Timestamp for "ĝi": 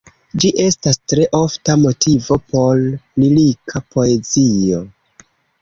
0.43-0.49